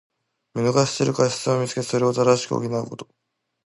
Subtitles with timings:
[0.55, 3.07] 見逃している過失をみつけて、それを正し補うこと。